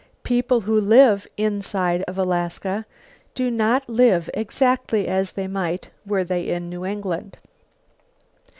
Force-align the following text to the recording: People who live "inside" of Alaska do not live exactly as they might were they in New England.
People 0.23 0.61
who 0.61 0.81
live 0.81 1.27
"inside" 1.37 2.01
of 2.07 2.17
Alaska 2.17 2.87
do 3.35 3.51
not 3.51 3.87
live 3.87 4.31
exactly 4.33 5.07
as 5.07 5.33
they 5.33 5.47
might 5.47 5.91
were 6.07 6.23
they 6.23 6.47
in 6.49 6.69
New 6.69 6.83
England. 6.83 7.37